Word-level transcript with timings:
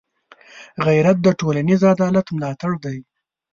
غیرت 0.85 1.17
د 1.21 1.27
ټولنيز 1.39 1.81
عدالت 1.93 2.25
ملاتړی 2.35 2.77
دی 2.83 2.97